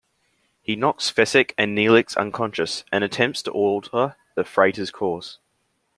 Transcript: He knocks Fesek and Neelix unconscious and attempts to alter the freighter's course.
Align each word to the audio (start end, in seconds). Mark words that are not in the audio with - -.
He 0.63 0.75
knocks 0.75 1.11
Fesek 1.11 1.53
and 1.59 1.77
Neelix 1.77 2.17
unconscious 2.17 2.83
and 2.91 3.03
attempts 3.03 3.43
to 3.43 3.51
alter 3.51 4.15
the 4.33 4.43
freighter's 4.43 4.89
course. 4.89 5.37